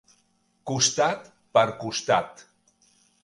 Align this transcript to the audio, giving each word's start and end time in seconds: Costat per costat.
Costat 0.69 1.27
per 1.57 1.63
costat. 1.83 2.43